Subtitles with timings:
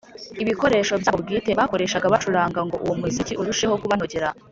[0.43, 4.27] ibikoresho byabo bwite bakoreshaga bacuranga ngo uwo muziki urusheho kubanogera.